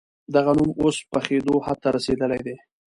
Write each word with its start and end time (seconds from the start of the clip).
دغه 0.35 0.51
نوم 0.57 0.69
اوس 0.81 0.97
پخېدو 1.11 1.55
حد 1.65 1.77
ته 1.83 1.89
رسېدلی 1.95 2.39
دی. 2.45 2.55